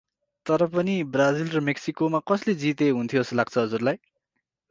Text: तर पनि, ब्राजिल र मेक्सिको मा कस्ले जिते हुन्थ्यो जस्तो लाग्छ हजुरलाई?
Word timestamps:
तर 0.45 0.65
पनि, 0.67 0.93
ब्राजिल 1.15 1.51
र 1.51 1.61
मेक्सिको 1.65 2.09
मा 2.09 2.21
कस्ले 2.25 2.55
जिते 2.63 2.89
हुन्थ्यो 2.91 3.23
जस्तो 3.23 3.35
लाग्छ 3.35 3.57
हजुरलाई? 3.57 4.01